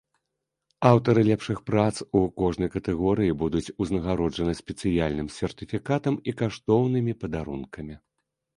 Аўтары 0.91 1.19
лепшых 1.27 1.59
прац 1.69 1.91
у 2.19 2.21
кожнай 2.43 2.71
катэгорыі 2.77 3.37
будуць 3.43 3.73
узнагароджаны 3.85 4.53
спецыяльным 4.63 5.31
сертыфікатам 5.39 6.15
і 6.29 6.39
каштоўнымі 6.43 7.13
падарункамі. 7.25 7.95